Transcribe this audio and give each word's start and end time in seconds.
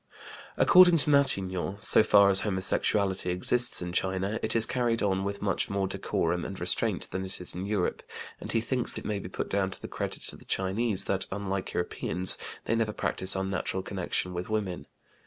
According 0.57 0.97
to 0.97 1.11
Matignon, 1.11 1.79
so 1.79 2.01
far 2.01 2.31
as 2.31 2.39
homosexuality 2.41 3.29
exists 3.29 3.83
in 3.83 3.93
China, 3.93 4.39
it 4.41 4.55
is 4.55 4.65
carried 4.65 5.03
on 5.03 5.23
with 5.23 5.43
much 5.43 5.69
more 5.69 5.87
decorum 5.87 6.43
and 6.43 6.59
restraint 6.59 7.11
than 7.11 7.23
it 7.23 7.39
is 7.39 7.53
in 7.53 7.67
Europe, 7.67 8.01
and 8.39 8.51
he 8.51 8.61
thinks 8.61 8.97
it 8.97 9.05
may 9.05 9.19
be 9.19 9.29
put 9.29 9.47
down 9.47 9.69
to 9.69 9.79
the 9.79 9.87
credit 9.87 10.33
of 10.33 10.39
the 10.39 10.45
Chinese 10.45 11.03
that, 11.03 11.27
unlike 11.31 11.73
Europeans, 11.73 12.39
they 12.65 12.73
never 12.75 12.93
practice 12.93 13.35
unnatural 13.35 13.83
connection 13.83 14.33
with 14.33 14.49
women. 14.49 14.87